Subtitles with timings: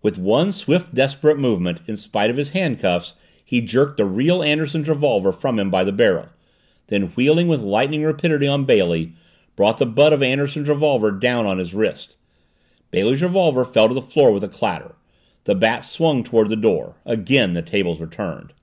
[0.00, 3.12] With one swift, desperate movement, in spite of his handcuffs,
[3.44, 6.28] he jerked the real Anderson's revolver from him by the barrel,
[6.86, 9.12] then wheeling with lightning rapidity on Bailey,
[9.54, 12.16] brought the butt of Anderson's revolver down on his wrist.
[12.90, 14.94] Bailey's revolver fell to the floor with a clatter.
[15.44, 16.94] The Bat swung toward the door.
[17.04, 18.54] Again the tables were turned!